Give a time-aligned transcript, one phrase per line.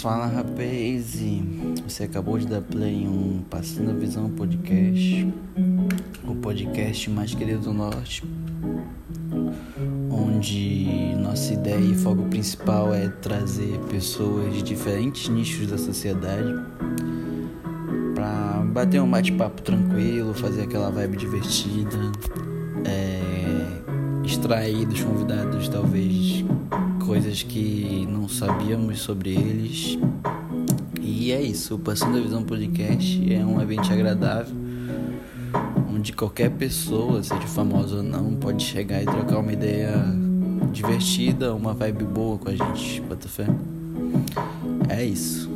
[0.00, 1.20] Fala rapaz,
[1.86, 5.30] você acabou de dar play em um Passando a Visão podcast,
[6.26, 8.24] o podcast mais querido do Norte,
[10.10, 16.50] onde nossa ideia e foco principal é trazer pessoas de diferentes nichos da sociedade
[18.14, 22.10] para bater um bate-papo tranquilo, fazer aquela vibe divertida,
[22.86, 23.20] é,
[24.24, 26.42] extrair dos convidados talvez
[27.10, 29.98] coisas que não sabíamos sobre eles.
[31.00, 34.54] E é isso, o Passando a Visão Podcast é um evento agradável,
[35.92, 39.92] onde qualquer pessoa, seja famosa ou não, pode chegar e trocar uma ideia
[40.72, 43.28] divertida, uma vibe boa com a gente, bota.
[44.88, 45.49] É isso.